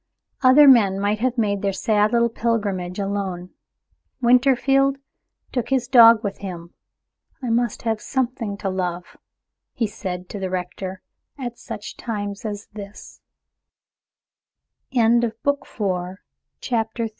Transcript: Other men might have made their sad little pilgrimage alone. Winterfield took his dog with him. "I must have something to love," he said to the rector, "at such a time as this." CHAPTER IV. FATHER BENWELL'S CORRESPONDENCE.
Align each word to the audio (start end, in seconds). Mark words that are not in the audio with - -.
Other 0.41 0.67
men 0.67 0.99
might 0.99 1.19
have 1.19 1.37
made 1.37 1.61
their 1.61 1.71
sad 1.71 2.11
little 2.11 2.27
pilgrimage 2.27 2.97
alone. 2.97 3.51
Winterfield 4.19 4.97
took 5.51 5.69
his 5.69 5.87
dog 5.87 6.23
with 6.23 6.39
him. 6.39 6.73
"I 7.43 7.51
must 7.51 7.83
have 7.83 8.01
something 8.01 8.57
to 8.57 8.69
love," 8.71 9.15
he 9.75 9.85
said 9.85 10.27
to 10.29 10.39
the 10.39 10.49
rector, 10.49 11.03
"at 11.37 11.59
such 11.59 11.93
a 11.93 11.97
time 11.97 12.31
as 12.43 12.67
this." 12.73 13.21
CHAPTER 14.91 15.27
IV. 15.27 15.33
FATHER 15.37 15.37
BENWELL'S 15.45 16.19
CORRESPONDENCE. 16.61 17.09